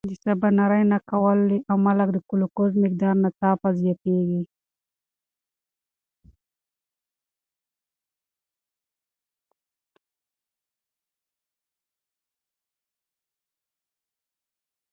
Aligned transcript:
د 0.09 0.11
سباناري 0.25 0.83
نه 0.91 0.99
کولو 1.09 1.43
له 1.51 1.57
امله 1.73 2.03
د 2.15 2.17
ګلوکوز 2.29 2.71
مقدار 2.83 3.15
ناڅاپه 3.23 3.69
زیاتېږي. 3.79 4.41